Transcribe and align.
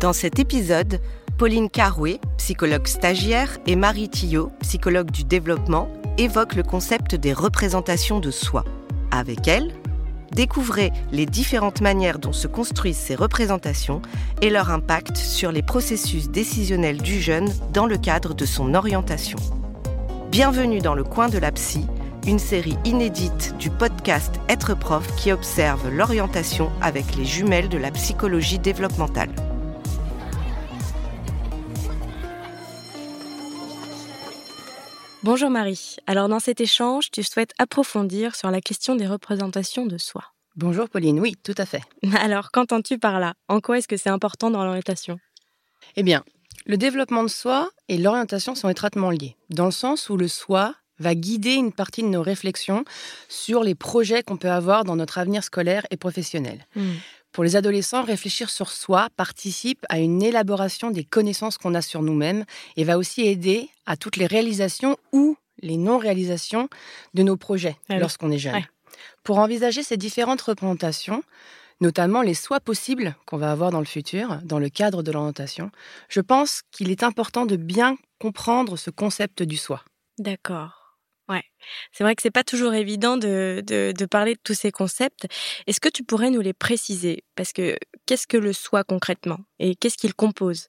Dans 0.00 0.12
cet 0.12 0.38
épisode, 0.38 1.00
Pauline 1.38 1.70
Carouet, 1.70 2.20
psychologue 2.36 2.86
stagiaire, 2.86 3.56
et 3.66 3.76
Marie 3.76 4.10
Tillot, 4.10 4.52
psychologue 4.60 5.10
du 5.10 5.24
développement, 5.24 5.88
évoquent 6.18 6.54
le 6.56 6.62
concept 6.62 7.14
des 7.14 7.32
représentations 7.32 8.20
de 8.20 8.30
soi. 8.30 8.62
Avec 9.10 9.48
elles, 9.48 9.72
découvrez 10.32 10.92
les 11.12 11.24
différentes 11.24 11.80
manières 11.80 12.18
dont 12.18 12.34
se 12.34 12.46
construisent 12.46 12.98
ces 12.98 13.14
représentations 13.14 14.02
et 14.42 14.50
leur 14.50 14.70
impact 14.70 15.16
sur 15.16 15.50
les 15.50 15.62
processus 15.62 16.28
décisionnels 16.28 17.00
du 17.00 17.18
jeune 17.18 17.50
dans 17.72 17.86
le 17.86 17.96
cadre 17.96 18.34
de 18.34 18.44
son 18.44 18.74
orientation. 18.74 19.38
Bienvenue 20.30 20.80
dans 20.80 20.94
le 20.94 21.04
coin 21.04 21.30
de 21.30 21.38
la 21.38 21.52
psy, 21.52 21.86
une 22.26 22.38
série 22.38 22.76
inédite 22.84 23.54
du 23.58 23.70
podcast 23.70 24.34
Être 24.50 24.76
prof 24.76 25.06
qui 25.16 25.32
observe 25.32 25.88
l'orientation 25.88 26.70
avec 26.82 27.16
les 27.16 27.24
jumelles 27.24 27.70
de 27.70 27.78
la 27.78 27.90
psychologie 27.92 28.58
développementale. 28.58 29.30
Bonjour 35.26 35.50
Marie. 35.50 35.96
Alors 36.06 36.28
dans 36.28 36.38
cet 36.38 36.60
échange, 36.60 37.10
tu 37.10 37.24
souhaites 37.24 37.50
approfondir 37.58 38.36
sur 38.36 38.48
la 38.52 38.60
question 38.60 38.94
des 38.94 39.08
représentations 39.08 39.84
de 39.84 39.98
soi. 39.98 40.22
Bonjour 40.54 40.88
Pauline, 40.88 41.18
oui, 41.18 41.34
tout 41.42 41.54
à 41.58 41.66
fait. 41.66 41.82
Alors 42.20 42.52
qu'entends-tu 42.52 42.96
par 42.96 43.18
là? 43.18 43.34
En 43.48 43.60
quoi 43.60 43.78
est-ce 43.78 43.88
que 43.88 43.96
c'est 43.96 44.08
important 44.08 44.52
dans 44.52 44.64
l'orientation? 44.64 45.18
Eh 45.96 46.04
bien, 46.04 46.22
le 46.64 46.76
développement 46.76 47.24
de 47.24 47.28
soi 47.28 47.70
et 47.88 47.98
l'orientation 47.98 48.54
sont 48.54 48.68
étroitement 48.68 49.10
liés, 49.10 49.34
dans 49.50 49.64
le 49.64 49.72
sens 49.72 50.10
où 50.10 50.16
le 50.16 50.28
soi 50.28 50.76
va 51.00 51.16
guider 51.16 51.54
une 51.54 51.72
partie 51.72 52.04
de 52.04 52.08
nos 52.08 52.22
réflexions 52.22 52.84
sur 53.28 53.64
les 53.64 53.74
projets 53.74 54.22
qu'on 54.22 54.36
peut 54.36 54.52
avoir 54.52 54.84
dans 54.84 54.94
notre 54.94 55.18
avenir 55.18 55.42
scolaire 55.42 55.84
et 55.90 55.96
professionnel. 55.96 56.68
Hmm. 56.76 56.92
Pour 57.36 57.44
les 57.44 57.54
adolescents, 57.54 58.02
réfléchir 58.02 58.48
sur 58.48 58.70
soi 58.70 59.08
participe 59.14 59.84
à 59.90 59.98
une 59.98 60.22
élaboration 60.22 60.90
des 60.90 61.04
connaissances 61.04 61.58
qu'on 61.58 61.74
a 61.74 61.82
sur 61.82 62.00
nous-mêmes 62.00 62.46
et 62.76 62.84
va 62.84 62.96
aussi 62.96 63.26
aider 63.26 63.68
à 63.84 63.98
toutes 63.98 64.16
les 64.16 64.24
réalisations 64.24 64.96
ou 65.12 65.36
les 65.60 65.76
non-réalisations 65.76 66.70
de 67.12 67.22
nos 67.22 67.36
projets 67.36 67.76
Ah 67.90 67.96
oui. 67.96 68.00
lorsqu'on 68.00 68.30
est 68.30 68.38
jeune. 68.38 68.54
Ouais. 68.54 68.64
Pour 69.22 69.36
envisager 69.38 69.82
ces 69.82 69.98
différentes 69.98 70.40
représentations, 70.40 71.22
notamment 71.82 72.22
les 72.22 72.32
soins 72.32 72.58
possibles 72.58 73.14
qu'on 73.26 73.36
va 73.36 73.52
avoir 73.52 73.70
dans 73.70 73.80
le 73.80 73.84
futur, 73.84 74.38
dans 74.42 74.58
le 74.58 74.70
cadre 74.70 75.02
de 75.02 75.12
l'orientation, 75.12 75.70
je 76.08 76.22
pense 76.22 76.62
qu'il 76.70 76.90
est 76.90 77.02
important 77.02 77.44
de 77.44 77.56
bien 77.56 77.98
comprendre 78.18 78.78
ce 78.78 78.88
concept 78.88 79.42
du 79.42 79.58
soi. 79.58 79.84
D'accord. 80.18 80.85
Ouais. 81.28 81.42
C'est 81.92 82.04
vrai 82.04 82.14
que 82.14 82.22
c'est 82.22 82.30
pas 82.30 82.44
toujours 82.44 82.74
évident 82.74 83.16
de, 83.16 83.62
de, 83.66 83.92
de 83.96 84.06
parler 84.06 84.34
de 84.34 84.40
tous 84.44 84.54
ces 84.54 84.70
concepts. 84.70 85.26
Est-ce 85.66 85.80
que 85.80 85.88
tu 85.88 86.04
pourrais 86.04 86.30
nous 86.30 86.40
les 86.40 86.52
préciser? 86.52 87.24
Parce 87.34 87.52
que 87.52 87.76
qu'est-ce 88.06 88.26
que 88.26 88.36
le 88.36 88.52
soi 88.52 88.84
concrètement? 88.84 89.38
Et 89.58 89.74
qu'est-ce 89.74 89.96
qu'il 89.96 90.14
compose? 90.14 90.68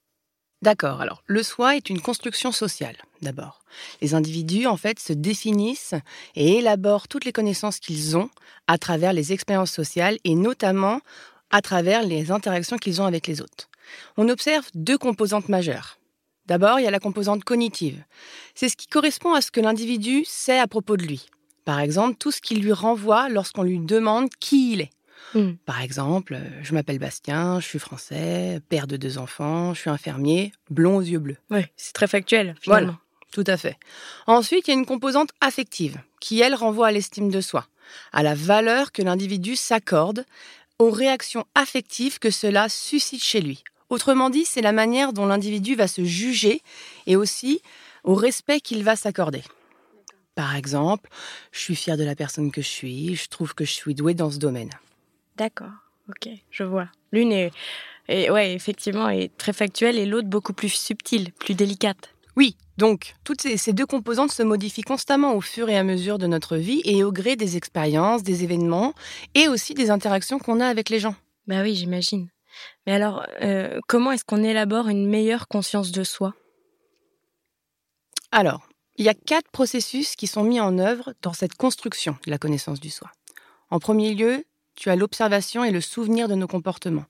D'accord, 0.60 1.00
alors 1.00 1.22
le 1.26 1.44
soi 1.44 1.76
est 1.76 1.88
une 1.88 2.00
construction 2.00 2.50
sociale, 2.50 2.96
d'abord. 3.22 3.60
Les 4.02 4.14
individus, 4.14 4.66
en 4.66 4.76
fait, 4.76 4.98
se 4.98 5.12
définissent 5.12 5.94
et 6.34 6.56
élaborent 6.56 7.06
toutes 7.06 7.24
les 7.24 7.32
connaissances 7.32 7.78
qu'ils 7.78 8.16
ont 8.16 8.28
à 8.66 8.76
travers 8.76 9.12
les 9.12 9.32
expériences 9.32 9.70
sociales 9.70 10.18
et 10.24 10.34
notamment 10.34 11.00
à 11.50 11.62
travers 11.62 12.02
les 12.02 12.32
interactions 12.32 12.76
qu'ils 12.76 13.00
ont 13.00 13.06
avec 13.06 13.28
les 13.28 13.40
autres. 13.40 13.68
On 14.16 14.28
observe 14.28 14.66
deux 14.74 14.98
composantes 14.98 15.48
majeures. 15.48 15.97
D'abord, 16.48 16.80
il 16.80 16.84
y 16.84 16.86
a 16.86 16.90
la 16.90 16.98
composante 16.98 17.44
cognitive. 17.44 18.02
C'est 18.54 18.70
ce 18.70 18.76
qui 18.76 18.86
correspond 18.86 19.34
à 19.34 19.42
ce 19.42 19.50
que 19.50 19.60
l'individu 19.60 20.24
sait 20.24 20.58
à 20.58 20.66
propos 20.66 20.96
de 20.96 21.02
lui. 21.02 21.26
Par 21.66 21.78
exemple, 21.78 22.16
tout 22.18 22.30
ce 22.30 22.40
qui 22.40 22.56
lui 22.56 22.72
renvoie 22.72 23.28
lorsqu'on 23.28 23.62
lui 23.62 23.78
demande 23.78 24.30
qui 24.40 24.72
il 24.72 24.80
est. 24.80 24.90
Hmm. 25.34 25.56
Par 25.66 25.82
exemple, 25.82 26.34
euh, 26.34 26.62
je 26.62 26.72
m'appelle 26.72 26.98
Bastien, 26.98 27.60
je 27.60 27.66
suis 27.66 27.78
français, 27.78 28.60
père 28.70 28.86
de 28.86 28.96
deux 28.96 29.18
enfants, 29.18 29.74
je 29.74 29.80
suis 29.80 29.90
infirmier, 29.90 30.52
blond 30.70 30.96
aux 30.96 31.02
yeux 31.02 31.18
bleus. 31.18 31.36
Oui, 31.50 31.66
c'est 31.76 31.92
très 31.92 32.06
factuel 32.06 32.54
finalement. 32.62 32.96
Tout 33.30 33.44
à 33.46 33.58
fait. 33.58 33.76
Ensuite, 34.26 34.66
il 34.66 34.70
y 34.70 34.74
a 34.74 34.78
une 34.78 34.86
composante 34.86 35.30
affective, 35.42 36.00
qui, 36.18 36.40
elle, 36.40 36.54
renvoie 36.54 36.86
à 36.86 36.92
l'estime 36.92 37.28
de 37.28 37.42
soi, 37.42 37.66
à 38.10 38.22
la 38.22 38.34
valeur 38.34 38.90
que 38.90 39.02
l'individu 39.02 39.54
s'accorde, 39.54 40.24
aux 40.78 40.90
réactions 40.90 41.44
affectives 41.54 42.18
que 42.18 42.30
cela 42.30 42.70
suscite 42.70 43.22
chez 43.22 43.42
lui. 43.42 43.64
Autrement 43.90 44.30
dit, 44.30 44.44
c'est 44.44 44.60
la 44.62 44.72
manière 44.72 45.12
dont 45.12 45.26
l'individu 45.26 45.74
va 45.74 45.88
se 45.88 46.04
juger 46.04 46.60
et 47.06 47.16
aussi 47.16 47.62
au 48.04 48.14
respect 48.14 48.60
qu'il 48.60 48.84
va 48.84 48.96
s'accorder. 48.96 49.42
Par 50.34 50.54
exemple, 50.56 51.08
je 51.52 51.58
suis 51.58 51.74
fier 51.76 51.96
de 51.96 52.04
la 52.04 52.14
personne 52.14 52.52
que 52.52 52.62
je 52.62 52.68
suis, 52.68 53.16
je 53.16 53.28
trouve 53.28 53.54
que 53.54 53.64
je 53.64 53.72
suis 53.72 53.94
doué 53.94 54.14
dans 54.14 54.30
ce 54.30 54.38
domaine. 54.38 54.70
D'accord. 55.36 55.72
Ok, 56.08 56.28
je 56.50 56.62
vois. 56.64 56.88
L'une 57.12 57.32
est, 57.32 57.50
est- 58.08 58.30
ouais, 58.30 58.54
effectivement, 58.54 59.08
est 59.08 59.36
très 59.36 59.52
factuelle 59.52 59.98
et 59.98 60.06
l'autre 60.06 60.28
beaucoup 60.28 60.52
plus 60.52 60.68
subtile, 60.68 61.32
plus 61.32 61.54
délicate. 61.54 62.14
Oui, 62.36 62.56
donc 62.76 63.14
toutes 63.24 63.42
ces, 63.42 63.56
ces 63.56 63.72
deux 63.72 63.84
composantes 63.86 64.30
se 64.30 64.42
modifient 64.44 64.82
constamment 64.82 65.34
au 65.34 65.40
fur 65.40 65.68
et 65.68 65.76
à 65.76 65.82
mesure 65.82 66.18
de 66.18 66.26
notre 66.28 66.56
vie 66.56 66.82
et 66.84 67.02
au 67.02 67.10
gré 67.10 67.34
des 67.34 67.56
expériences, 67.56 68.22
des 68.22 68.44
événements 68.44 68.94
et 69.34 69.48
aussi 69.48 69.74
des 69.74 69.90
interactions 69.90 70.38
qu'on 70.38 70.60
a 70.60 70.66
avec 70.66 70.88
les 70.88 71.00
gens. 71.00 71.16
Bah 71.48 71.62
oui, 71.62 71.74
j'imagine. 71.74 72.28
Mais 72.86 72.94
alors, 72.94 73.26
euh, 73.42 73.80
comment 73.86 74.12
est-ce 74.12 74.24
qu'on 74.24 74.42
élabore 74.42 74.88
une 74.88 75.06
meilleure 75.06 75.48
conscience 75.48 75.92
de 75.92 76.04
soi? 76.04 76.34
Alors, 78.32 78.68
il 78.96 79.04
y 79.04 79.08
a 79.08 79.14
quatre 79.14 79.50
processus 79.50 80.16
qui 80.16 80.26
sont 80.26 80.42
mis 80.42 80.60
en 80.60 80.78
œuvre 80.78 81.14
dans 81.22 81.32
cette 81.32 81.54
construction 81.54 82.16
de 82.26 82.30
la 82.30 82.38
connaissance 82.38 82.80
du 82.80 82.90
soi. 82.90 83.10
En 83.70 83.78
premier 83.78 84.14
lieu, 84.14 84.44
tu 84.74 84.90
as 84.90 84.96
l'observation 84.96 85.64
et 85.64 85.70
le 85.70 85.80
souvenir 85.80 86.28
de 86.28 86.34
nos 86.34 86.46
comportements. 86.46 87.06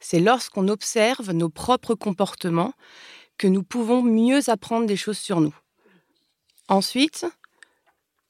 C'est 0.00 0.20
lorsqu'on 0.20 0.68
observe 0.68 1.32
nos 1.32 1.48
propres 1.48 1.94
comportements 1.94 2.72
que 3.38 3.46
nous 3.46 3.62
pouvons 3.62 4.02
mieux 4.02 4.48
apprendre 4.50 4.86
des 4.86 4.96
choses 4.96 5.18
sur 5.18 5.40
nous. 5.40 5.54
Ensuite, 6.68 7.26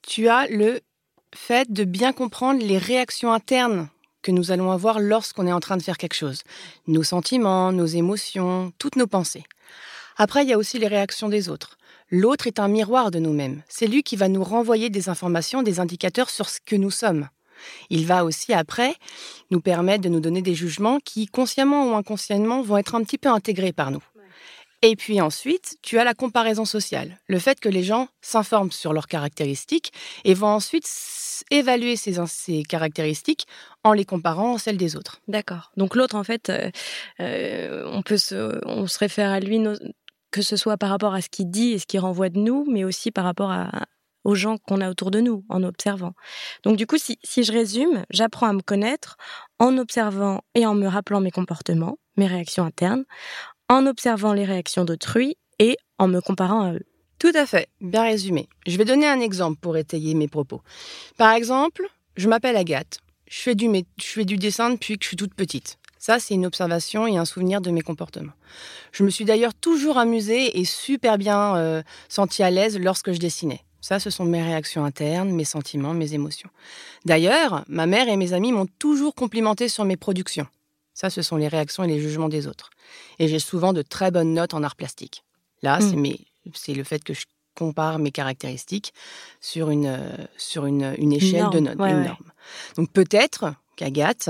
tu 0.01 0.27
as 0.27 0.47
le 0.47 0.81
fait 1.35 1.71
de 1.71 1.83
bien 1.83 2.13
comprendre 2.13 2.63
les 2.63 2.77
réactions 2.77 3.33
internes 3.33 3.89
que 4.21 4.31
nous 4.31 4.51
allons 4.51 4.71
avoir 4.71 4.99
lorsqu'on 4.99 5.47
est 5.47 5.51
en 5.51 5.59
train 5.59 5.77
de 5.77 5.83
faire 5.83 5.97
quelque 5.97 6.15
chose. 6.15 6.43
Nos 6.87 7.03
sentiments, 7.03 7.71
nos 7.71 7.85
émotions, 7.85 8.71
toutes 8.77 8.95
nos 8.95 9.07
pensées. 9.07 9.43
Après, 10.17 10.43
il 10.43 10.49
y 10.49 10.53
a 10.53 10.57
aussi 10.57 10.79
les 10.79 10.87
réactions 10.87 11.29
des 11.29 11.49
autres. 11.49 11.77
L'autre 12.09 12.47
est 12.47 12.59
un 12.59 12.67
miroir 12.67 13.11
de 13.11 13.19
nous-mêmes. 13.19 13.61
C'est 13.67 13.87
lui 13.87 14.01
qui 14.01 14.15
va 14.15 14.29
nous 14.29 14.43
renvoyer 14.43 14.89
des 14.89 15.09
informations, 15.09 15.61
des 15.61 15.79
indicateurs 15.79 16.29
sur 16.29 16.49
ce 16.49 16.59
que 16.65 16.75
nous 16.75 16.91
sommes. 16.91 17.27
Il 17.89 18.05
va 18.05 18.23
aussi, 18.23 18.53
après, 18.53 18.95
nous 19.51 19.61
permettre 19.61 20.03
de 20.03 20.09
nous 20.09 20.19
donner 20.19 20.41
des 20.41 20.55
jugements 20.55 20.99
qui, 21.03 21.27
consciemment 21.27 21.91
ou 21.91 21.95
inconsciemment, 21.95 22.61
vont 22.61 22.77
être 22.77 22.95
un 22.95 23.03
petit 23.03 23.17
peu 23.17 23.29
intégrés 23.29 23.73
par 23.73 23.91
nous. 23.91 24.03
Et 24.89 24.95
puis 24.95 25.19
ensuite, 25.19 25.75
tu 25.81 25.99
as 25.99 26.05
la 26.05 26.13
comparaison 26.13 26.63
sociale. 26.63 27.19
Le 27.27 27.39
fait 27.39 27.59
que 27.59 27.67
les 27.67 27.83
gens 27.83 28.07
s'informent 28.21 28.71
sur 28.71 28.93
leurs 28.93 29.07
caractéristiques 29.07 29.91
et 30.23 30.33
vont 30.33 30.47
ensuite 30.47 30.89
évaluer 31.51 31.97
ces, 31.97 32.63
caractéristiques 32.63 33.47
en 33.83 33.91
les 33.91 34.05
comparant 34.05 34.55
à 34.55 34.59
celles 34.59 34.77
des 34.77 34.95
autres. 34.95 35.19
D'accord. 35.27 35.73
Donc 35.75 35.93
l'autre, 35.93 36.15
en 36.15 36.23
fait, 36.23 36.49
euh, 36.49 36.71
euh, 37.19 37.85
on 37.91 38.01
peut 38.01 38.15
se, 38.15 38.65
on 38.65 38.87
se 38.87 38.97
réfère 38.97 39.29
à 39.29 39.41
lui, 39.41 39.61
que 40.31 40.41
ce 40.41 40.55
soit 40.55 40.77
par 40.77 40.89
rapport 40.89 41.13
à 41.13 41.19
ce 41.19 41.27
qu'il 41.27 41.51
dit 41.51 41.73
et 41.73 41.79
ce 41.79 41.85
qu'il 41.85 41.99
renvoie 41.99 42.29
de 42.29 42.39
nous, 42.39 42.65
mais 42.71 42.85
aussi 42.85 43.11
par 43.11 43.25
rapport 43.25 43.53
aux 44.23 44.35
gens 44.35 44.57
qu'on 44.57 44.79
a 44.79 44.89
autour 44.89 45.11
de 45.11 45.19
nous, 45.19 45.43
en 45.49 45.63
observant. 45.63 46.13
Donc 46.63 46.77
du 46.77 46.87
coup, 46.87 46.97
si 46.97 47.43
je 47.43 47.51
résume, 47.51 48.05
j'apprends 48.09 48.47
à 48.47 48.53
me 48.53 48.61
connaître 48.61 49.17
en 49.59 49.77
observant 49.77 50.43
et 50.55 50.65
en 50.65 50.75
me 50.75 50.87
rappelant 50.87 51.19
mes 51.19 51.31
comportements, 51.31 51.97
mes 52.15 52.27
réactions 52.27 52.63
internes, 52.63 53.03
en 53.69 53.85
observant 53.85 54.33
les 54.33 54.45
réactions 54.45 54.85
d'autrui 54.85 55.35
et 55.59 55.77
en 55.97 56.07
me 56.07 56.21
comparant 56.21 56.61
à 56.61 56.73
eux. 56.73 56.85
Tout 57.19 57.31
à 57.33 57.45
fait, 57.45 57.67
bien 57.81 58.03
résumé. 58.03 58.47
Je 58.67 58.77
vais 58.77 58.85
donner 58.85 59.07
un 59.07 59.19
exemple 59.19 59.59
pour 59.59 59.75
étayer 59.75 60.13
mes 60.13 60.27
propos. 60.27 60.61
Par 61.17 61.33
exemple, 61.33 61.87
je 62.15 62.29
m'appelle 62.29 62.55
Agathe. 62.55 62.99
Je 63.27 63.39
fais, 63.41 63.55
du, 63.55 63.67
dessin 64.37 64.69
depuis 64.69 64.97
que 64.97 65.03
je 65.03 65.09
suis 65.09 65.17
toute 65.17 65.33
petite. 65.33 65.79
Ça, 65.97 66.19
c'est 66.19 66.35
une 66.35 66.45
observation 66.45 67.07
et 67.07 67.17
un 67.17 67.25
souvenir 67.25 67.59
de 67.59 67.71
mes 67.71 67.81
comportements. 67.81 68.31
Je 68.91 69.03
me 69.03 69.09
suis 69.09 69.25
d'ailleurs 69.25 69.53
toujours 69.53 69.97
amusée 69.97 70.59
et 70.59 70.63
super 70.63 71.17
bien 71.17 71.57
euh, 71.57 71.81
sentie 72.07 72.43
à 72.43 72.51
l'aise 72.51 72.79
lorsque 72.79 73.11
je 73.11 73.19
dessinais. 73.19 73.61
Ça, 73.81 73.99
ce 73.99 74.09
sont 74.09 74.25
mes 74.25 74.41
réactions 74.41 74.85
internes, 74.85 75.31
mes 75.31 75.43
sentiments, 75.43 75.93
mes 75.93 76.13
émotions. 76.13 76.49
D'ailleurs, 77.05 77.65
ma 77.67 77.85
mère 77.85 78.07
et 78.07 78.15
mes 78.15 78.33
amis 78.33 78.51
m'ont 78.51 78.67
toujours 78.79 79.15
complimenté 79.15 79.67
sur 79.67 79.85
mes 79.85 79.97
productions. 79.97 80.47
Ça, 80.99 81.11
ce 81.11 81.21
sont 81.21 81.35
les 81.35 81.47
réactions 81.47 81.83
et 81.83 81.87
les 81.87 81.99
jugements 81.99 82.27
des 82.27 82.47
autres. 82.47 82.71
Et 83.19 83.27
j'ai 83.27 83.37
souvent 83.37 83.71
de 83.71 83.83
très 83.83 84.09
bonnes 84.09 84.33
notes 84.33 84.55
en 84.55 84.63
art 84.63 84.75
plastique. 84.75 85.23
Là, 85.61 85.77
Mm. 85.79 86.15
c'est 86.55 86.73
le 86.73 86.83
fait 86.83 87.03
que 87.03 87.13
je 87.13 87.25
compare 87.53 87.99
mes 87.99 88.09
caractéristiques 88.09 88.93
sur 89.39 89.69
une, 89.69 89.85
euh, 89.85 90.09
sur 90.37 90.65
une, 90.65 90.95
une 90.97 91.13
échelle 91.13 91.51
de 91.51 91.59
notes, 91.59 91.77
ouais, 91.77 91.91
une 91.91 91.97
ouais. 91.99 92.05
norme. 92.05 92.31
Donc 92.77 92.91
peut-être 92.91 93.53
qu'Agathe, 93.75 94.29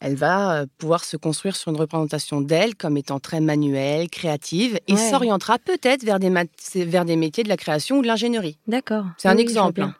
elle 0.00 0.14
va 0.16 0.60
euh, 0.62 0.66
pouvoir 0.78 1.04
se 1.04 1.18
construire 1.18 1.56
sur 1.56 1.72
une 1.72 1.76
représentation 1.78 2.40
d'elle 2.40 2.74
comme 2.74 2.96
étant 2.96 3.20
très 3.20 3.40
manuelle, 3.40 4.08
créative, 4.08 4.80
et 4.86 4.94
Ouais. 4.94 5.10
s'orientera 5.10 5.58
peut-être 5.58 6.04
vers 6.04 6.18
des, 6.18 6.30
mat- 6.30 6.48
vers 6.74 7.04
des 7.04 7.16
métiers 7.16 7.44
de 7.44 7.50
la 7.50 7.58
création 7.58 7.98
ou 7.98 8.02
de 8.02 8.06
l'ingénierie. 8.06 8.56
D'accord. 8.66 9.04
C'est 9.18 9.28
un 9.28 9.34
Oui, 9.36 9.42
exemple, 9.42 9.82
hein. 9.82 9.94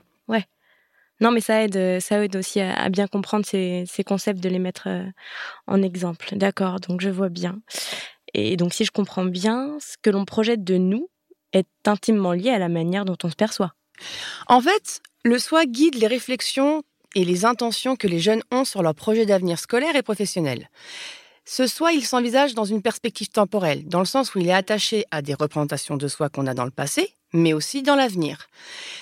Non, 1.20 1.30
mais 1.30 1.40
ça 1.40 1.62
aide, 1.62 1.76
euh, 1.76 2.00
ça 2.00 2.22
aide 2.22 2.36
aussi 2.36 2.60
à, 2.60 2.74
à 2.74 2.88
bien 2.88 3.06
comprendre 3.06 3.44
ces, 3.44 3.84
ces 3.86 4.04
concepts, 4.04 4.40
de 4.40 4.48
les 4.48 4.58
mettre 4.58 4.88
euh, 4.88 5.04
en 5.66 5.82
exemple. 5.82 6.28
D'accord, 6.32 6.80
donc 6.80 7.00
je 7.00 7.08
vois 7.08 7.28
bien. 7.28 7.60
Et 8.34 8.56
donc, 8.56 8.74
si 8.74 8.84
je 8.84 8.90
comprends 8.90 9.24
bien, 9.24 9.78
ce 9.80 9.96
que 10.00 10.10
l'on 10.10 10.24
projette 10.24 10.64
de 10.64 10.76
nous 10.76 11.08
est 11.52 11.66
intimement 11.86 12.32
lié 12.32 12.50
à 12.50 12.58
la 12.58 12.68
manière 12.68 13.04
dont 13.04 13.16
on 13.24 13.30
se 13.30 13.36
perçoit. 13.36 13.74
En 14.46 14.60
fait, 14.60 15.00
le 15.24 15.38
soi 15.38 15.64
guide 15.66 15.96
les 15.96 16.06
réflexions 16.06 16.82
et 17.14 17.24
les 17.24 17.44
intentions 17.44 17.96
que 17.96 18.06
les 18.06 18.20
jeunes 18.20 18.42
ont 18.50 18.64
sur 18.64 18.82
leur 18.82 18.94
projet 18.94 19.26
d'avenir 19.26 19.58
scolaire 19.58 19.96
et 19.96 20.02
professionnel. 20.02 20.68
Ce 21.44 21.66
soi, 21.66 21.92
il 21.92 22.04
s'envisage 22.04 22.54
dans 22.54 22.66
une 22.66 22.82
perspective 22.82 23.30
temporelle, 23.30 23.88
dans 23.88 24.00
le 24.00 24.04
sens 24.04 24.34
où 24.34 24.38
il 24.38 24.48
est 24.48 24.52
attaché 24.52 25.06
à 25.10 25.22
des 25.22 25.32
représentations 25.32 25.96
de 25.96 26.06
soi 26.06 26.28
qu'on 26.28 26.46
a 26.46 26.52
dans 26.52 26.66
le 26.66 26.70
passé, 26.70 27.14
mais 27.32 27.54
aussi 27.54 27.82
dans 27.82 27.96
l'avenir. 27.96 28.48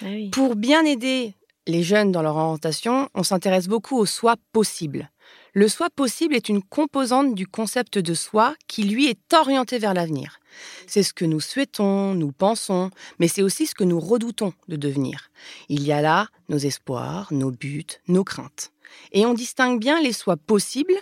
Ah 0.02 0.06
oui. 0.10 0.30
Pour 0.30 0.54
bien 0.54 0.84
aider 0.84 1.34
les 1.66 1.82
jeunes 1.82 2.12
dans 2.12 2.22
leur 2.22 2.36
orientation, 2.36 3.08
on 3.14 3.22
s'intéresse 3.22 3.68
beaucoup 3.68 3.96
au 3.96 4.06
soi 4.06 4.36
possible. 4.52 5.10
Le 5.52 5.68
soi 5.68 5.88
possible 5.90 6.34
est 6.34 6.48
une 6.48 6.62
composante 6.62 7.34
du 7.34 7.46
concept 7.46 7.98
de 7.98 8.14
soi 8.14 8.54
qui, 8.68 8.84
lui, 8.84 9.06
est 9.06 9.32
orienté 9.32 9.78
vers 9.78 9.94
l'avenir. 9.94 10.38
C'est 10.86 11.02
ce 11.02 11.14
que 11.14 11.24
nous 11.24 11.40
souhaitons, 11.40 12.14
nous 12.14 12.30
pensons, 12.30 12.90
mais 13.18 13.26
c'est 13.26 13.42
aussi 13.42 13.66
ce 13.66 13.74
que 13.74 13.84
nous 13.84 13.98
redoutons 13.98 14.52
de 14.68 14.76
devenir. 14.76 15.30
Il 15.68 15.82
y 15.82 15.92
a 15.92 16.02
là 16.02 16.28
nos 16.48 16.58
espoirs, 16.58 17.32
nos 17.32 17.50
buts, 17.50 17.86
nos 18.06 18.22
craintes. 18.22 18.70
Et 19.12 19.26
on 19.26 19.34
distingue 19.34 19.80
bien 19.80 20.00
les 20.00 20.12
soi 20.12 20.36
possibles, 20.36 20.94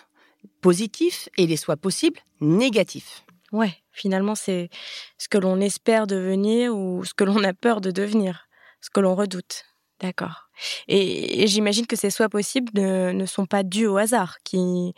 positifs, 0.60 1.28
et 1.36 1.46
les 1.46 1.56
soi 1.56 1.76
possibles, 1.76 2.20
négatifs. 2.40 3.24
Ouais, 3.52 3.74
finalement, 3.92 4.34
c'est 4.34 4.70
ce 5.18 5.28
que 5.28 5.38
l'on 5.38 5.60
espère 5.60 6.06
devenir 6.06 6.74
ou 6.74 7.04
ce 7.04 7.12
que 7.12 7.24
l'on 7.24 7.42
a 7.44 7.52
peur 7.52 7.80
de 7.80 7.90
devenir, 7.90 8.48
ce 8.80 8.90
que 8.90 9.00
l'on 9.00 9.14
redoute. 9.14 9.64
D'accord. 10.00 10.48
Et, 10.88 11.46
j'imagine 11.46 11.86
que 11.86 11.96
ces 11.96 12.10
soins 12.10 12.28
possibles 12.28 12.72
ne, 12.74 13.26
sont 13.26 13.46
pas 13.46 13.62
dus 13.62 13.86
au 13.86 13.96
hasard, 13.96 14.38
euh, 14.54 14.92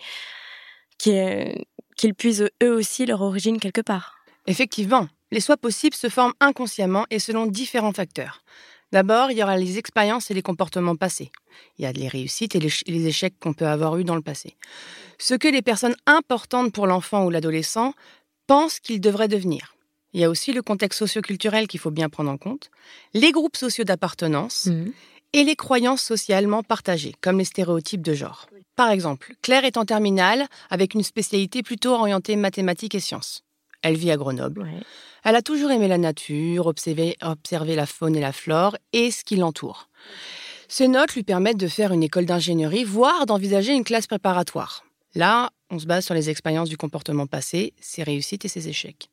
qu'ils 1.96 2.14
puisent 2.14 2.48
eux 2.62 2.74
aussi 2.74 3.06
leur 3.06 3.22
origine 3.22 3.60
quelque 3.60 3.80
part. 3.80 4.16
Effectivement, 4.46 5.08
les 5.30 5.40
soi 5.40 5.56
possibles 5.56 5.96
se 5.96 6.08
forment 6.08 6.34
inconsciemment 6.40 7.04
et 7.10 7.18
selon 7.18 7.46
différents 7.46 7.92
facteurs. 7.92 8.42
D'abord, 8.92 9.30
il 9.30 9.38
y 9.38 9.42
aura 9.42 9.56
les 9.56 9.78
expériences 9.78 10.30
et 10.30 10.34
les 10.34 10.42
comportements 10.42 10.96
passés. 10.96 11.32
Il 11.78 11.82
y 11.82 11.86
a 11.86 11.92
les 11.92 12.08
réussites 12.08 12.54
et 12.54 12.60
les, 12.60 12.70
les 12.86 13.06
échecs 13.06 13.34
qu'on 13.40 13.52
peut 13.52 13.66
avoir 13.66 13.96
eus 13.98 14.04
dans 14.04 14.14
le 14.14 14.22
passé. 14.22 14.56
Ce 15.18 15.34
que 15.34 15.48
les 15.48 15.62
personnes 15.62 15.96
importantes 16.06 16.72
pour 16.72 16.86
l'enfant 16.86 17.24
ou 17.24 17.30
l'adolescent 17.30 17.92
pensent 18.46 18.78
qu'il 18.78 19.00
devrait 19.00 19.28
devenir. 19.28 19.75
Il 20.16 20.20
y 20.22 20.24
a 20.24 20.30
aussi 20.30 20.54
le 20.54 20.62
contexte 20.62 20.98
socioculturel 21.00 21.68
qu'il 21.68 21.78
faut 21.78 21.90
bien 21.90 22.08
prendre 22.08 22.30
en 22.30 22.38
compte, 22.38 22.70
les 23.12 23.32
groupes 23.32 23.54
sociaux 23.58 23.84
d'appartenance 23.84 24.64
Mhm. 24.64 24.92
et 25.34 25.44
les 25.44 25.56
croyances 25.56 26.00
socialement 26.00 26.62
partagées, 26.62 27.14
comme 27.20 27.36
les 27.36 27.44
stéréotypes 27.44 28.00
de 28.00 28.14
genre. 28.14 28.46
Par 28.76 28.88
exemple, 28.90 29.34
Claire 29.42 29.66
est 29.66 29.76
en 29.76 29.84
terminale 29.84 30.46
avec 30.70 30.94
une 30.94 31.02
spécialité 31.02 31.62
plutôt 31.62 31.92
orientée 31.92 32.36
mathématiques 32.36 32.94
et 32.94 33.00
sciences. 33.00 33.42
Elle 33.82 33.96
vit 33.96 34.10
à 34.10 34.16
Grenoble. 34.16 34.62
Ouais. 34.62 34.80
Elle 35.22 35.36
a 35.36 35.42
toujours 35.42 35.70
aimé 35.70 35.86
la 35.86 35.98
nature, 35.98 36.64
observé 36.66 37.14
la 37.20 37.84
faune 37.86 38.16
et 38.16 38.20
la 38.20 38.32
flore 38.32 38.78
et 38.94 39.10
ce 39.10 39.22
qui 39.22 39.36
l'entoure. 39.36 39.90
Ces 40.66 40.88
notes 40.88 41.14
lui 41.14 41.24
permettent 41.24 41.58
de 41.58 41.68
faire 41.68 41.92
une 41.92 42.02
école 42.02 42.24
d'ingénierie, 42.24 42.84
voire 42.84 43.26
d'envisager 43.26 43.74
une 43.74 43.84
classe 43.84 44.06
préparatoire. 44.06 44.82
Là, 45.14 45.50
on 45.70 45.78
se 45.78 45.84
base 45.86 46.06
sur 46.06 46.14
les 46.14 46.30
expériences 46.30 46.70
du 46.70 46.78
comportement 46.78 47.26
passé, 47.26 47.74
ses 47.80 48.02
réussites 48.02 48.46
et 48.46 48.48
ses 48.48 48.68
échecs. 48.68 49.10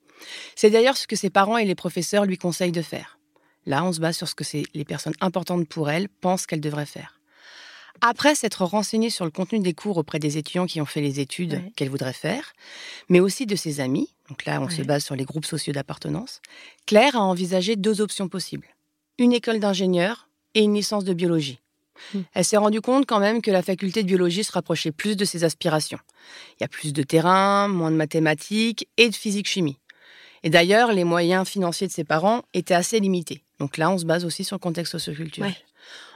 C'est 0.56 0.70
d'ailleurs 0.70 0.98
ce 0.98 1.08
que 1.08 1.16
ses 1.16 1.30
parents 1.30 1.58
et 1.58 1.66
les 1.66 1.76
professeurs 1.76 2.26
lui 2.26 2.38
conseillent 2.38 2.72
de 2.72 2.82
faire. 2.82 3.18
Là, 3.66 3.84
on 3.84 3.94
se 3.94 4.00
base 4.00 4.18
sur 4.18 4.28
ce 4.28 4.36
que 4.36 4.44
les 4.74 4.86
personnes 4.86 5.14
importantes 5.22 5.68
pour 5.68 5.90
elle 5.90 6.10
pensent 6.10 6.46
qu'elle 6.46 6.62
devrait 6.62 6.86
faire. 6.86 7.20
Après 8.02 8.36
s'être 8.36 8.66
renseignée 8.66 9.10
sur 9.10 9.24
le 9.24 9.32
contenu 9.32 9.60
des 9.60 9.74
cours 9.74 9.98
auprès 9.98 10.20
des 10.20 10.38
étudiants 10.38 10.66
qui 10.66 10.82
ont 10.82 10.86
fait 10.86 11.00
les 11.00 11.20
études 11.20 11.54
Ouais. 11.54 11.72
qu'elle 11.76 11.90
voudrait 11.90 12.12
faire, 12.12 12.54
mais 13.08 13.20
aussi 13.22 13.46
de 13.46 13.56
ses 13.56 13.80
amis, 13.80 14.10
donc 14.30 14.46
là 14.46 14.60
on 14.62 14.70
se 14.70 14.82
base 14.82 15.06
sur 15.06 15.16
les 15.16 15.24
groupes 15.24 15.46
sociaux 15.46 15.72
d'appartenance, 15.72 16.42
Claire 16.86 17.16
a 17.16 17.22
envisagé 17.22 17.76
deux 17.76 18.02
options 18.02 18.28
possibles. 18.28 18.68
Une 19.20 19.32
école 19.32 19.60
d'ingénieur 19.60 20.28
et 20.56 20.62
une 20.62 20.74
licence 20.74 21.06
de 21.06 21.14
biologie. 21.14 21.60
Hmm. 22.14 22.22
Elle 22.34 22.44
s'est 22.44 22.58
rendue 22.58 22.82
compte 22.82 23.06
quand 23.06 23.20
même 23.20 23.42
que 23.42 23.52
la 23.52 23.62
faculté 23.62 24.02
de 24.02 24.08
biologie 24.08 24.44
se 24.44 24.52
rapprochait 24.52 24.92
plus 24.92 25.16
de 25.16 25.24
ses 25.24 25.44
aspirations. 25.44 26.00
Il 26.60 26.62
y 26.62 26.66
a 26.66 26.68
plus 26.68 26.92
de 26.92 27.04
terrain, 27.04 27.68
moins 27.68 27.92
de 27.92 27.96
mathématiques 27.96 28.88
et 28.98 29.10
de 29.10 29.16
physique-chimie. 29.16 29.78
Et 30.44 30.50
d'ailleurs, 30.50 30.92
les 30.92 31.04
moyens 31.04 31.48
financiers 31.48 31.88
de 31.88 31.92
ses 31.92 32.04
parents 32.04 32.44
étaient 32.54 32.74
assez 32.74 33.00
limités. 33.00 33.44
Donc 33.60 33.78
là, 33.78 33.90
on 33.90 33.98
se 33.98 34.06
base 34.06 34.26
aussi 34.26 34.44
sur 34.44 34.56
le 34.56 34.60
contexte 34.60 34.92
socioculturel. 34.92 35.52
Ouais. 35.52 35.58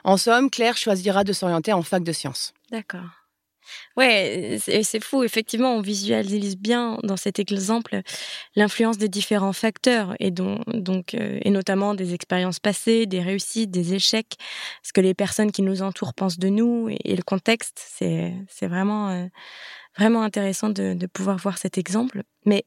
En 0.03 0.17
somme, 0.17 0.49
Claire 0.49 0.77
choisira 0.77 1.23
de 1.23 1.33
s'orienter 1.33 1.73
en 1.73 1.81
fac 1.81 2.03
de 2.03 2.11
sciences. 2.11 2.53
D'accord. 2.71 3.27
Ouais, 3.95 4.59
c'est 4.61 5.03
fou. 5.03 5.23
Effectivement, 5.23 5.75
on 5.75 5.81
visualise 5.81 6.57
bien 6.57 6.99
dans 7.03 7.17
cet 7.17 7.39
exemple 7.39 8.01
l'influence 8.55 8.97
des 8.97 9.09
différents 9.09 9.53
facteurs 9.53 10.15
et 10.19 10.31
donc 10.31 11.13
euh, 11.13 11.39
et 11.41 11.49
notamment 11.49 11.93
des 11.93 12.13
expériences 12.13 12.59
passées, 12.59 13.05
des 13.07 13.21
réussites, 13.21 13.71
des 13.71 13.93
échecs, 13.93 14.37
ce 14.83 14.93
que 14.93 15.01
les 15.01 15.13
personnes 15.13 15.51
qui 15.51 15.63
nous 15.63 15.81
entourent 15.81 16.13
pensent 16.13 16.39
de 16.39 16.47
nous 16.47 16.87
et, 16.89 16.97
et 17.03 17.15
le 17.15 17.23
contexte. 17.23 17.85
C'est 17.91 18.33
c'est 18.47 18.67
vraiment 18.67 19.09
euh, 19.09 19.25
vraiment 19.97 20.21
intéressant 20.21 20.69
de, 20.69 20.93
de 20.93 21.07
pouvoir 21.07 21.37
voir 21.37 21.57
cet 21.57 21.77
exemple. 21.77 22.23
Mais 22.45 22.65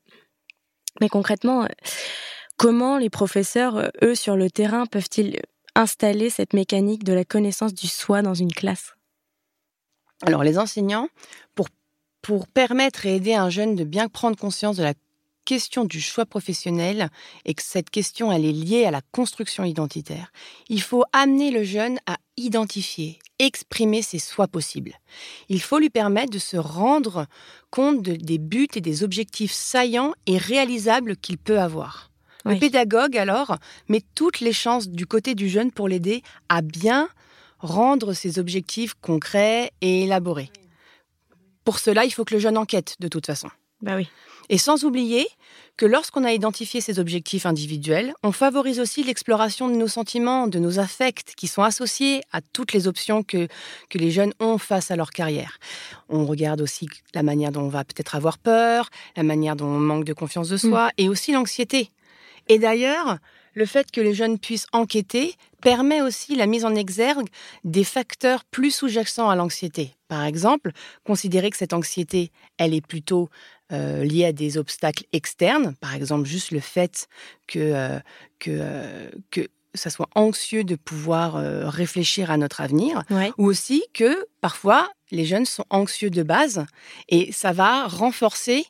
mais 1.01 1.09
concrètement, 1.09 1.65
euh, 1.65 1.69
comment 2.57 2.99
les 2.99 3.11
professeurs, 3.11 3.77
euh, 3.77 3.89
eux, 4.03 4.15
sur 4.15 4.37
le 4.37 4.51
terrain, 4.51 4.87
peuvent-ils 4.87 5.41
installer 5.75 6.31
cette 6.31 6.53
mécanique 6.53 7.05
de 7.05 7.13
la 7.13 7.25
connaissance 7.25 7.75
du 7.75 7.87
soi 7.87 8.23
dans 8.23 8.35
une 8.35 8.53
classe? 8.53 8.95
Alors, 10.27 10.45
les 10.45 10.59
enseignants, 10.59 11.09
pour, 11.55 11.69
pour 12.23 12.47
permettre 12.47 13.07
et 13.07 13.17
aider 13.17 13.35
un 13.35 13.51
jeune 13.51 13.75
de 13.75 13.85
bien 13.85 14.09
prendre 14.09 14.37
conscience 14.37 14.77
de 14.77 14.83
la 14.83 14.95
question 15.45 15.85
du 15.85 16.01
choix 16.01 16.27
professionnel 16.27 17.09
et 17.45 17.55
que 17.55 17.63
cette 17.63 17.91
question, 17.91 18.31
elle 18.31 18.45
est 18.45 18.53
liée 18.53 18.85
à 18.85 18.91
la 18.91 19.01
construction 19.13 19.65
identitaire, 19.65 20.33
il 20.69 20.83
faut 20.83 21.05
amener 21.13 21.51
le 21.51 21.65
jeune 21.65 21.99
à 22.07 22.19
identifier, 22.37 23.19
exprimer 23.41 24.03
ses 24.03 24.19
choix 24.19 24.47
possibles. 24.47 24.95
Il 25.49 25.61
faut 25.61 25.79
lui 25.79 25.91
permettre 25.91 26.31
de 26.33 26.39
se 26.39 26.57
rendre 26.57 27.27
compte 27.71 28.03
de- 28.03 28.17
des 28.17 28.39
buts 28.39 28.69
et 28.75 28.81
des 28.81 29.03
objectifs 29.03 29.53
saillants 29.53 30.13
et 30.27 30.39
réalisables 30.39 31.17
qu'il 31.17 31.39
peut 31.39 31.59
avoir. 31.61 32.11
Le 32.45 32.59
pédagogue, 32.59 33.19
alors, 33.19 33.57
met 33.89 34.03
toutes 34.15 34.41
les 34.41 34.53
chances 34.55 34.89
du 34.89 35.07
côté 35.07 35.35
du 35.35 35.49
jeune 35.49 35.71
pour 35.73 35.89
l'aider 35.89 36.23
à 36.49 36.63
bien 36.63 37.09
rendre 37.59 38.15
ses 38.15 38.39
objectifs 38.39 38.95
concrets 39.03 39.71
et 39.83 40.05
élaborés. 40.05 40.51
Pour 41.65 41.79
cela, 41.79 42.05
il 42.07 42.11
faut 42.11 42.25
que 42.25 42.35
le 42.35 42.41
jeune 42.41 42.57
enquête, 42.57 42.97
de 43.01 43.09
toute 43.09 43.27
façon. 43.27 43.51
Bah 43.83 43.97
oui. 43.97 44.09
Et 44.49 44.59
sans 44.59 44.85
oublier 44.85 45.27
que 45.81 45.87
lorsqu'on 45.87 46.25
a 46.25 46.33
identifié 46.33 46.83
ces 46.83 46.99
objectifs 46.99 47.47
individuels, 47.47 48.13
on 48.23 48.33
favorise 48.33 48.81
aussi 48.81 49.03
l'exploration 49.03 49.67
de 49.67 49.77
nos 49.77 49.89
sentiments, 49.89 50.47
de 50.47 50.59
nos 50.59 50.79
affects 50.79 51.33
qui 51.35 51.47
sont 51.47 51.63
associés 51.63 52.21
à 52.33 52.43
toutes 52.43 52.75
les 52.75 52.87
options 52.87 53.23
que, 53.23 53.49
que 53.89 53.97
les 53.97 54.11
jeunes 54.11 54.35
ont 54.41 54.59
face 54.59 54.91
à 54.91 54.97
leur 54.97 55.09
carrière. 55.09 55.57
On 56.11 56.27
regarde 56.27 56.61
aussi 56.61 56.87
la 57.15 57.23
manière 57.23 57.51
dont 57.51 57.63
on 57.63 57.71
va 57.71 57.85
peut-être 57.85 58.15
avoir 58.15 58.37
peur, 58.37 58.91
la 59.17 59.23
manière 59.23 59.57
dont 59.57 59.69
on 59.69 59.81
manque 59.81 60.05
de 60.05 60.13
confiance 60.13 60.51
de 60.51 60.59
soi 60.59 60.91
et 60.99 61.09
aussi 61.09 61.33
l'anxiété. 61.33 61.89
Et 62.49 62.59
d'ailleurs, 62.59 63.17
le 63.55 63.65
fait 63.65 63.91
que 63.91 64.03
les 64.03 64.13
jeunes 64.13 64.39
puissent 64.39 64.67
enquêter 64.73 65.35
permet 65.63 66.03
aussi 66.03 66.37
la 66.37 66.45
mise 66.45 66.67
en 66.67 66.75
exergue 66.75 67.29
des 67.65 67.85
facteurs 67.85 68.45
plus 68.45 68.71
sous-jacents 68.71 69.31
à 69.31 69.35
l'anxiété. 69.35 69.95
Par 70.09 70.25
exemple, 70.25 70.73
considérer 71.05 71.49
que 71.49 71.57
cette 71.57 71.73
anxiété, 71.73 72.33
elle 72.59 72.75
est 72.75 72.87
plutôt 72.87 73.31
euh, 73.73 74.25
à 74.27 74.33
des 74.33 74.59
obstacles 74.59 75.05
externes, 75.13 75.75
par 75.81 75.95
exemple 75.95 76.27
juste 76.27 76.51
le 76.51 76.61
fait 76.61 77.09
que, 77.47 77.59
euh, 77.59 77.99
que, 78.39 78.51
euh, 78.51 79.11
que 79.31 79.49
ça 79.75 79.91
soit 79.91 80.09
anxieux 80.15 80.65
de 80.65 80.75
pouvoir 80.75 81.37
euh, 81.37 81.69
réfléchir 81.69 82.31
à 82.31 82.37
notre 82.37 82.61
avenir, 82.61 83.03
Ouais. 83.11 83.33
ou 83.39 83.47
aussi 83.47 83.85
que 83.95 84.27
parfois 84.41 84.91
les 85.13 85.25
jeunes 85.25 85.47
sont 85.47 85.65
anxieux 85.71 86.11
de 86.11 86.23
base 86.23 86.67
et 87.09 87.31
ça 87.33 87.53
va 87.53 87.87
renforcer 87.87 88.65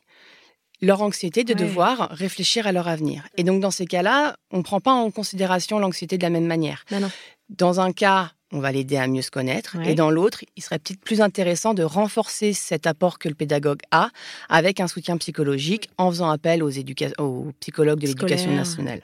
leur 0.81 1.01
anxiété 1.01 1.43
de 1.43 1.53
Ouais. 1.53 1.59
devoir 1.59 2.09
réfléchir 2.11 2.65
à 2.67 2.71
leur 2.71 2.87
avenir. 2.87 3.27
Et 3.37 3.43
donc 3.43 3.61
dans 3.61 3.69
ces 3.71 3.85
cas-là, 3.85 4.35
on 4.51 4.59
ne 4.59 4.63
prend 4.63 4.79
pas 4.79 4.91
en 4.93 5.11
considération 5.11 5.77
l'anxiété 5.79 6.17
de 6.17 6.23
la 6.23 6.29
même 6.31 6.47
manière. 6.47 6.85
Bah 6.89 6.99
non. 6.99 7.11
Dans 7.49 7.79
un 7.79 7.91
cas, 7.91 8.31
on 8.51 8.59
va 8.59 8.71
l'aider 8.71 8.97
à 8.97 9.07
mieux 9.07 9.21
se 9.21 9.31
connaître, 9.31 9.77
Ouais. 9.77 9.91
et 9.91 9.95
dans 9.95 10.11
l'autre, 10.11 10.43
il 10.55 10.63
serait 10.63 10.79
peut-être 10.79 10.99
plus 11.01 11.21
intéressant 11.21 11.73
de 11.73 11.83
renforcer 11.83 12.53
cet 12.53 12.85
apport 12.87 13.17
que 13.19 13.29
le 13.29 13.35
pédagogue 13.35 13.81
a 13.91 14.09
avec 14.49 14.79
un 14.79 14.87
soutien 14.87 15.17
psychologique 15.17 15.89
en 15.97 16.09
faisant 16.11 16.29
appel 16.29 16.63
aux, 16.63 16.71
aux 17.19 17.51
psychologues 17.59 17.99
de 17.99 18.07
l'éducation 18.07 18.53
nationale. 18.53 19.01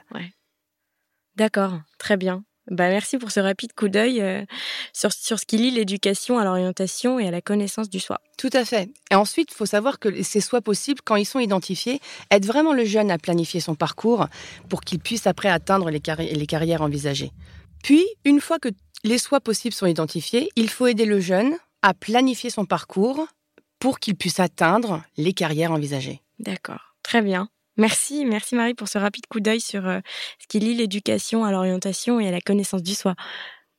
D'accord, 1.36 1.80
très 1.98 2.18
bien. 2.18 2.44
Bah 2.70 2.90
merci 2.90 3.18
pour 3.18 3.32
ce 3.32 3.40
rapide 3.40 3.72
coup 3.72 3.88
d'œil 3.88 4.22
euh, 4.22 4.44
sur, 4.92 5.14
sur 5.14 5.40
ce 5.40 5.46
qui 5.46 5.56
lie 5.58 5.72
l'éducation 5.72 6.38
à 6.38 6.44
l'orientation 6.44 7.18
et 7.18 7.26
à 7.26 7.32
la 7.32 7.40
connaissance 7.42 7.90
du 7.90 8.02
soi. 8.02 8.20
Tout 8.38 8.50
à 8.52 8.66
fait. 8.66 8.90
Et 9.10 9.16
ensuite, 9.16 9.52
il 9.52 9.56
faut 9.56 9.66
savoir 9.66 10.00
que 10.00 10.22
ces 10.22 10.42
choix 10.42 10.60
possibles, 10.60 11.00
quand 11.06 11.16
ils 11.16 11.26
sont 11.26 11.40
identifiés, 11.40 12.02
aident 12.30 12.46
vraiment 12.46 12.74
le 12.74 12.84
jeune 12.84 13.10
à 13.10 13.18
planifier 13.18 13.62
son 13.62 13.76
parcours 13.76 14.28
pour 14.68 14.82
qu'il 14.82 15.00
puisse 15.00 15.28
après 15.28 15.48
atteindre 15.48 15.90
les, 15.90 16.00
carri- 16.02 16.34
les 16.34 16.46
carrières 16.46 16.82
envisagées. 16.82 17.32
Puis, 17.84 18.06
une 18.26 18.42
fois 18.42 18.60
que 18.60 18.70
les 19.08 19.18
choix 19.18 19.40
possibles 19.40 19.74
sont 19.74 19.86
identifiés, 19.86 20.50
il 20.56 20.70
faut 20.70 20.88
aider 20.88 21.06
le 21.06 21.20
jeune 21.20 21.56
à 21.82 21.94
planifier 21.94 22.50
son 22.50 22.66
parcours 22.66 23.28
pour 23.80 24.00
qu'il 24.00 24.16
puisse 24.16 24.40
atteindre 24.40 25.04
les 25.18 25.34
carrières 25.34 25.72
envisagées. 25.72 26.22
D'accord, 26.40 26.96
Très 27.04 27.22
bien. 27.22 27.50
Merci, 27.78 28.26
merci 28.26 28.56
Marie 28.56 28.74
pour 28.74 28.88
ce 28.88 28.98
rapide 28.98 29.28
coup 29.28 29.40
d'œil 29.40 29.62
sur 29.62 29.84
ce 29.84 30.48
qui 30.50 30.60
lie 30.60 30.74
l'éducation 30.74 31.46
à 31.46 31.52
l'orientation 31.52 32.20
et 32.20 32.28
à 32.28 32.32
la 32.32 32.42
connaissance 32.42 32.82
du 32.82 32.96
soi. 32.96 33.16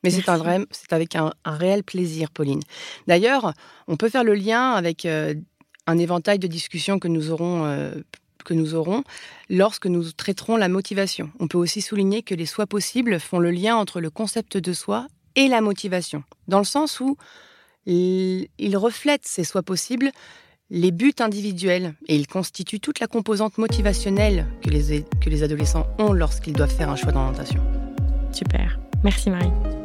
Mais 0.02 0.10
c'est 0.10 0.28
un 0.28 0.36
vrai, 0.36 0.60
c'est 0.70 0.92
avec 0.92 1.16
un, 1.16 1.32
réel 1.44 1.82
plaisir, 1.82 2.30
Pauline. 2.30 2.62
D'ailleurs, 3.08 3.52
on 3.88 3.96
peut 3.96 4.08
faire 4.08 4.22
le 4.22 4.34
lien 4.34 4.70
avec 4.70 5.04
un 5.04 5.98
éventail 5.98 6.38
de 6.38 6.46
discussions 6.46 7.00
que 7.00 7.08
nous 7.08 7.30
aurons 7.30 7.92
que 8.44 8.54
nous 8.54 8.74
aurons 8.74 9.04
lorsque 9.50 9.86
nous 9.86 10.10
traiterons 10.12 10.56
la 10.56 10.68
motivation. 10.68 11.30
On 11.38 11.48
peut 11.48 11.58
aussi 11.58 11.82
souligner 11.82 12.22
que 12.22 12.34
les 12.34 12.46
soi 12.46 12.66
possibles 12.66 13.20
font 13.20 13.38
le 13.38 13.50
lien 13.50 13.76
entre 13.76 14.00
le 14.00 14.08
concept 14.10 14.56
de 14.56 14.72
soi 14.72 15.06
et 15.38 15.46
la 15.46 15.60
motivation, 15.60 16.24
dans 16.48 16.58
le 16.58 16.64
sens 16.64 16.98
où 16.98 17.16
ils 17.86 18.76
reflètent 18.76 19.24
ces 19.24 19.44
soi 19.44 19.62
possibles 19.62 20.10
les 20.70 20.90
buts 20.90 21.14
individuels 21.20 21.94
et 22.08 22.16
ils 22.16 22.26
constituent 22.26 22.80
toute 22.80 23.00
la 23.00 23.06
composante 23.06 23.56
motivationnelle 23.56 24.46
que 24.62 24.68
les, 24.68 25.04
que 25.20 25.30
les 25.30 25.42
adolescents 25.42 25.86
ont 25.98 26.12
lorsqu'ils 26.12 26.52
doivent 26.52 26.74
faire 26.74 26.90
un 26.90 26.96
choix 26.96 27.12
d'orientation. 27.12 27.62
Super. 28.32 28.78
Merci 29.02 29.30
Marie. 29.30 29.77